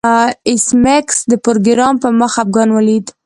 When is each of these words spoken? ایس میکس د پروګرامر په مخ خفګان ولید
ایس 0.49 0.65
میکس 0.83 1.17
د 1.31 1.33
پروګرامر 1.45 1.99
په 2.03 2.09
مخ 2.19 2.31
خفګان 2.35 2.69
ولید 2.73 3.05